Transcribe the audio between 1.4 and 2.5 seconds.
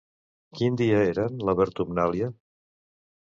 la Vertumnàlia?